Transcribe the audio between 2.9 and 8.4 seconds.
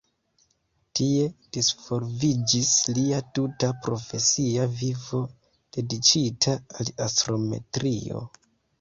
lia tuta profesia vivo dediĉita al astrometrio.